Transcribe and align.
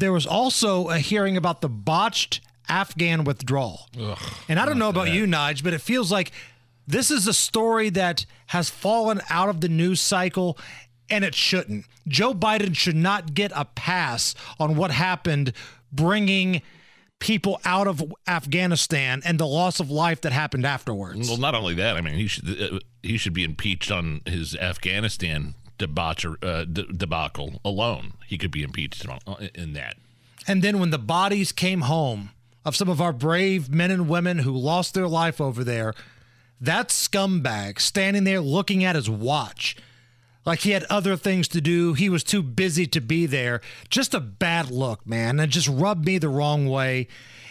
There 0.00 0.12
was 0.12 0.26
also 0.26 0.88
a 0.88 0.98
hearing 0.98 1.36
about 1.36 1.60
the 1.60 1.68
botched 1.68 2.40
Afghan 2.68 3.24
withdrawal. 3.24 3.88
Ugh, 4.00 4.18
and 4.48 4.58
I 4.58 4.66
don't 4.66 4.78
know 4.78 4.88
about 4.88 5.06
that. 5.06 5.14
you, 5.14 5.26
Nige, 5.26 5.62
but 5.62 5.72
it 5.72 5.80
feels 5.80 6.10
like 6.10 6.32
this 6.86 7.10
is 7.10 7.26
a 7.26 7.34
story 7.34 7.90
that 7.90 8.26
has 8.46 8.68
fallen 8.70 9.20
out 9.30 9.48
of 9.48 9.60
the 9.60 9.68
news 9.68 10.00
cycle 10.00 10.58
and 11.08 11.24
it 11.24 11.34
shouldn't. 11.34 11.86
Joe 12.08 12.32
Biden 12.34 12.74
should 12.76 12.96
not 12.96 13.34
get 13.34 13.52
a 13.54 13.64
pass 13.64 14.34
on 14.58 14.76
what 14.76 14.90
happened 14.90 15.52
bringing 15.92 16.62
people 17.18 17.60
out 17.64 17.86
of 17.86 18.02
Afghanistan 18.26 19.20
and 19.24 19.38
the 19.38 19.46
loss 19.46 19.78
of 19.80 19.90
life 19.90 20.20
that 20.22 20.32
happened 20.32 20.64
afterwards. 20.64 21.28
Well, 21.28 21.36
not 21.38 21.54
only 21.54 21.74
that, 21.74 21.96
I 21.96 22.00
mean, 22.00 22.14
he 22.14 22.26
should 22.26 22.48
uh, 22.60 22.78
he 23.02 23.16
should 23.18 23.34
be 23.34 23.44
impeached 23.44 23.90
on 23.90 24.22
his 24.24 24.56
Afghanistan 24.56 25.54
debaucher, 25.80 26.36
uh, 26.42 26.64
de- 26.64 26.92
debacle 26.92 27.60
alone. 27.64 28.14
He 28.26 28.38
could 28.38 28.50
be 28.50 28.62
impeached 28.62 29.06
uh, 29.08 29.34
in 29.54 29.72
that. 29.72 29.96
And 30.46 30.62
then 30.62 30.78
when 30.78 30.90
the 30.90 30.98
bodies 30.98 31.52
came 31.52 31.82
home 31.82 32.30
of 32.64 32.76
some 32.76 32.88
of 32.88 33.00
our 33.00 33.12
brave 33.12 33.70
men 33.70 33.90
and 33.90 34.08
women 34.08 34.38
who 34.38 34.52
lost 34.52 34.94
their 34.94 35.08
life 35.08 35.40
over 35.40 35.64
there, 35.64 35.94
that 36.60 36.88
scumbag 36.88 37.80
standing 37.80 38.24
there 38.24 38.40
looking 38.40 38.84
at 38.84 38.94
his 38.94 39.08
watch 39.08 39.76
like 40.46 40.60
he 40.60 40.70
had 40.70 40.84
other 40.84 41.16
things 41.16 41.48
to 41.48 41.60
do, 41.60 41.94
he 41.94 42.08
was 42.08 42.24
too 42.24 42.42
busy 42.42 42.86
to 42.88 43.00
be 43.00 43.26
there. 43.26 43.60
Just 43.88 44.14
a 44.14 44.20
bad 44.20 44.70
look, 44.70 45.06
man. 45.06 45.38
And 45.38 45.52
just 45.52 45.68
rubbed 45.68 46.06
me 46.06 46.18
the 46.18 46.28
wrong 46.28 46.66
way. 46.66 47.08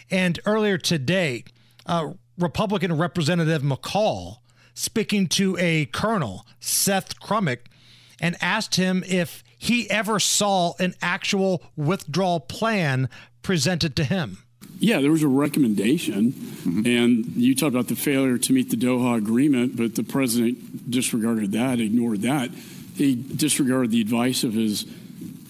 And 0.09 0.39
earlier 0.45 0.77
today, 0.77 1.43
uh, 1.85 2.13
Republican 2.37 2.97
Representative 2.97 3.61
McCaul 3.61 4.37
speaking 4.73 5.27
to 5.27 5.57
a 5.59 5.85
colonel, 5.87 6.45
Seth 6.59 7.19
Krummrich, 7.19 7.67
and 8.21 8.35
asked 8.41 8.75
him 8.75 9.03
if 9.07 9.43
he 9.57 9.89
ever 9.89 10.19
saw 10.19 10.73
an 10.79 10.95
actual 11.01 11.61
withdrawal 11.75 12.39
plan 12.39 13.09
presented 13.41 13.95
to 13.97 14.03
him. 14.03 14.39
Yeah, 14.79 15.01
there 15.01 15.11
was 15.11 15.23
a 15.23 15.27
recommendation, 15.27 16.31
mm-hmm. 16.31 16.85
and 16.85 17.25
you 17.35 17.53
talked 17.53 17.73
about 17.73 17.89
the 17.89 17.95
failure 17.95 18.37
to 18.37 18.53
meet 18.53 18.69
the 18.69 18.77
Doha 18.77 19.17
agreement, 19.17 19.75
but 19.75 19.95
the 19.95 20.03
president 20.03 20.89
disregarded 20.89 21.51
that, 21.51 21.81
ignored 21.81 22.21
that. 22.21 22.49
He 22.95 23.15
disregarded 23.15 23.91
the 23.91 24.01
advice 24.01 24.43
of 24.43 24.53
his 24.53 24.85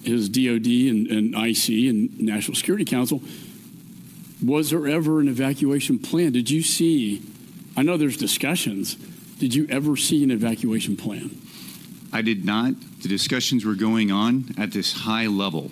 his 0.03 0.29
DoD 0.29 0.65
and, 0.65 1.07
and 1.07 1.35
IC 1.35 1.89
and 1.89 2.19
National 2.19 2.55
Security 2.55 2.85
Council. 2.85 3.21
Was 4.43 4.69
there 4.69 4.87
ever 4.87 5.19
an 5.19 5.27
evacuation 5.27 5.99
plan? 5.99 6.31
Did 6.31 6.49
you 6.49 6.63
see? 6.63 7.21
I 7.75 7.83
know 7.83 7.97
there's 7.97 8.17
discussions. 8.17 8.95
Did 9.39 9.53
you 9.53 9.67
ever 9.69 9.97
see 9.97 10.23
an 10.23 10.31
evacuation 10.31 10.95
plan? 10.95 11.31
I 12.11 12.21
did 12.21 12.45
not. 12.45 12.73
The 13.01 13.07
discussions 13.07 13.65
were 13.65 13.75
going 13.75 14.11
on 14.11 14.55
at 14.57 14.71
this 14.71 14.93
high 14.93 15.27
level. 15.27 15.71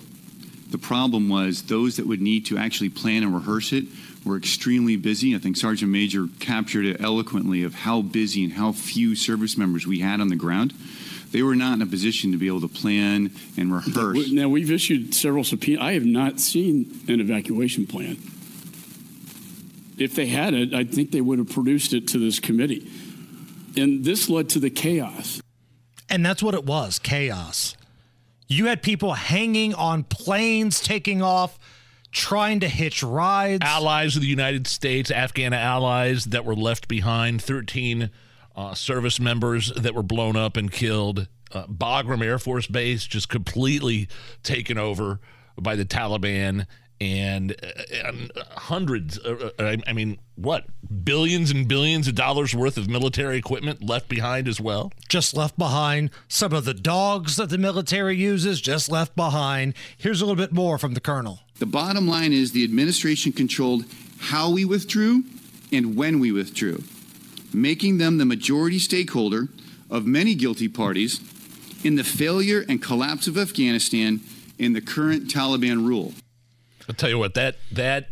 The 0.70 0.78
problem 0.78 1.28
was 1.28 1.62
those 1.62 1.96
that 1.96 2.06
would 2.06 2.20
need 2.20 2.46
to 2.46 2.58
actually 2.58 2.90
plan 2.90 3.22
and 3.22 3.34
rehearse 3.34 3.72
it 3.72 3.84
were 4.24 4.36
extremely 4.36 4.96
busy. 4.96 5.34
I 5.34 5.38
think 5.38 5.56
Sergeant 5.56 5.90
Major 5.90 6.26
captured 6.40 6.84
it 6.84 7.00
eloquently 7.00 7.62
of 7.62 7.74
how 7.74 8.02
busy 8.02 8.44
and 8.44 8.52
how 8.52 8.72
few 8.72 9.14
service 9.14 9.56
members 9.56 9.86
we 9.86 10.00
had 10.00 10.20
on 10.20 10.28
the 10.28 10.36
ground. 10.36 10.74
They 11.30 11.42
were 11.42 11.56
not 11.56 11.74
in 11.74 11.82
a 11.82 11.86
position 11.86 12.32
to 12.32 12.38
be 12.38 12.46
able 12.46 12.60
to 12.62 12.68
plan 12.68 13.30
and 13.56 13.72
rehearse. 13.72 14.30
Now 14.30 14.48
we've 14.48 14.70
issued 14.70 15.14
several 15.14 15.44
subpoenas. 15.44 15.82
I 15.82 15.92
have 15.92 16.04
not 16.04 16.40
seen 16.40 17.00
an 17.08 17.20
evacuation 17.20 17.86
plan. 17.86 18.16
If 19.98 20.14
they 20.14 20.26
had 20.26 20.54
it, 20.54 20.72
I 20.74 20.84
think 20.84 21.10
they 21.10 21.20
would 21.20 21.38
have 21.38 21.50
produced 21.50 21.92
it 21.92 22.08
to 22.08 22.18
this 22.18 22.38
committee. 22.38 22.90
And 23.76 24.04
this 24.04 24.28
led 24.28 24.48
to 24.50 24.58
the 24.58 24.70
chaos. 24.70 25.40
And 26.08 26.24
that's 26.24 26.42
what 26.42 26.54
it 26.54 26.64
was 26.64 26.98
chaos. 26.98 27.76
You 28.46 28.66
had 28.66 28.82
people 28.82 29.12
hanging 29.12 29.74
on 29.74 30.04
planes, 30.04 30.80
taking 30.80 31.20
off, 31.20 31.58
trying 32.12 32.60
to 32.60 32.68
hitch 32.68 33.02
rides. 33.02 33.62
Allies 33.62 34.16
of 34.16 34.22
the 34.22 34.28
United 34.28 34.66
States, 34.66 35.10
Afghan 35.10 35.52
allies 35.52 36.24
that 36.26 36.44
were 36.44 36.56
left 36.56 36.88
behind, 36.88 37.42
13 37.42 38.10
uh, 38.56 38.74
service 38.74 39.20
members 39.20 39.72
that 39.74 39.94
were 39.94 40.02
blown 40.02 40.36
up 40.36 40.56
and 40.56 40.72
killed. 40.72 41.28
Uh, 41.52 41.66
Bagram 41.66 42.24
Air 42.24 42.38
Force 42.38 42.66
Base 42.66 43.06
just 43.06 43.28
completely 43.28 44.08
taken 44.42 44.78
over 44.78 45.20
by 45.56 45.76
the 45.76 45.84
Taliban. 45.84 46.66
And, 47.00 47.52
uh, 47.62 48.06
and 48.06 48.32
hundreds, 48.56 49.18
uh, 49.20 49.50
uh, 49.58 49.62
I, 49.62 49.78
I 49.86 49.92
mean, 49.92 50.18
what, 50.34 50.64
billions 51.04 51.50
and 51.50 51.68
billions 51.68 52.08
of 52.08 52.16
dollars 52.16 52.54
worth 52.54 52.76
of 52.76 52.88
military 52.88 53.38
equipment 53.38 53.82
left 53.84 54.08
behind 54.08 54.48
as 54.48 54.60
well? 54.60 54.90
just 55.08 55.34
left 55.34 55.58
behind. 55.58 56.10
Some 56.28 56.52
of 56.52 56.64
the 56.64 56.74
dogs 56.74 57.36
that 57.36 57.48
the 57.48 57.58
military 57.58 58.16
uses 58.16 58.60
just 58.60 58.90
left 58.90 59.16
behind. 59.16 59.74
Here's 59.96 60.20
a 60.20 60.26
little 60.26 60.36
bit 60.36 60.52
more 60.52 60.78
from 60.78 60.94
the 60.94 61.00
colonel. 61.00 61.40
The 61.58 61.66
bottom 61.66 62.06
line 62.06 62.32
is 62.32 62.52
the 62.52 62.64
administration 62.64 63.32
controlled 63.32 63.84
how 64.20 64.50
we 64.50 64.64
withdrew 64.64 65.24
and 65.72 65.96
when 65.96 66.20
we 66.20 66.30
withdrew, 66.30 66.84
making 67.52 67.98
them 67.98 68.18
the 68.18 68.24
majority 68.24 68.78
stakeholder 68.78 69.48
of 69.90 70.06
many 70.06 70.34
guilty 70.34 70.68
parties 70.68 71.20
in 71.84 71.96
the 71.96 72.04
failure 72.04 72.64
and 72.68 72.82
collapse 72.82 73.26
of 73.26 73.38
Afghanistan 73.38 74.20
in 74.58 74.72
the 74.72 74.80
current 74.80 75.28
Taliban 75.28 75.86
rule. 75.86 76.12
I'll 76.88 76.94
tell 76.94 77.10
you 77.10 77.18
what 77.18 77.34
that 77.34 77.56
that 77.72 78.08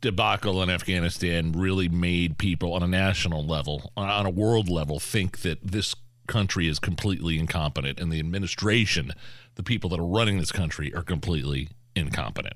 debacle 0.00 0.62
in 0.62 0.70
Afghanistan 0.70 1.52
really 1.52 1.88
made 1.88 2.36
people 2.36 2.74
on 2.74 2.82
a 2.82 2.88
national 2.88 3.46
level, 3.46 3.92
on 3.96 4.26
a 4.26 4.30
world 4.30 4.68
level, 4.68 4.98
think 4.98 5.42
that 5.42 5.58
this 5.62 5.94
country 6.26 6.66
is 6.66 6.78
completely 6.78 7.38
incompetent, 7.38 8.00
and 8.00 8.10
the 8.10 8.18
administration, 8.18 9.12
the 9.54 9.62
people 9.62 9.88
that 9.90 10.00
are 10.00 10.06
running 10.06 10.38
this 10.38 10.50
country, 10.50 10.92
are 10.94 11.02
completely 11.02 11.68
incompetent. 11.94 12.54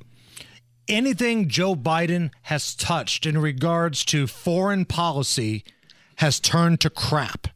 Anything 0.88 1.48
Joe 1.48 1.76
Biden 1.76 2.30
has 2.42 2.74
touched 2.74 3.26
in 3.26 3.38
regards 3.38 4.04
to 4.06 4.26
foreign 4.26 4.84
policy 4.84 5.64
has 6.16 6.40
turned 6.40 6.80
to 6.80 6.90
crap. 6.90 7.48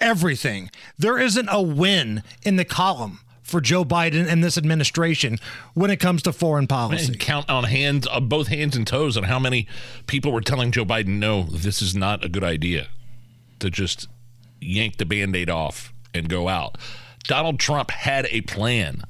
Everything. 0.00 0.70
There 0.96 1.18
isn't 1.18 1.48
a 1.50 1.62
win 1.62 2.22
in 2.44 2.56
the 2.56 2.64
column 2.64 3.20
for 3.48 3.60
Joe 3.60 3.84
Biden 3.84 4.28
and 4.28 4.44
this 4.44 4.58
administration 4.58 5.38
when 5.74 5.90
it 5.90 5.96
comes 5.98 6.22
to 6.22 6.32
foreign 6.32 6.66
policy. 6.66 7.12
And 7.12 7.18
count 7.18 7.48
on 7.48 7.64
hands, 7.64 8.06
on 8.06 8.28
both 8.28 8.48
hands 8.48 8.76
and 8.76 8.86
toes, 8.86 9.16
on 9.16 9.24
how 9.24 9.38
many 9.38 9.66
people 10.06 10.32
were 10.32 10.40
telling 10.40 10.70
Joe 10.70 10.84
Biden, 10.84 11.18
"No, 11.18 11.44
this 11.44 11.80
is 11.80 11.96
not 11.96 12.24
a 12.24 12.28
good 12.28 12.44
idea," 12.44 12.88
to 13.60 13.70
just 13.70 14.06
yank 14.60 14.98
the 14.98 15.06
band-aid 15.06 15.48
off 15.48 15.92
and 16.12 16.28
go 16.28 16.48
out. 16.48 16.76
Donald 17.24 17.58
Trump 17.58 17.90
had 17.90 18.26
a 18.30 18.42
plan, 18.42 19.02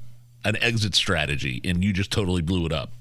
an 0.45 0.55
exit 0.61 0.95
strategy, 0.95 1.59
and 1.63 1.83
you 1.83 1.91
just 1.91 2.11
totally 2.11 2.41
blew 2.41 2.65
it 2.65 2.71
up. 2.71 2.93